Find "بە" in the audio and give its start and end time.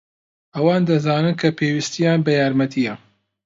2.25-2.31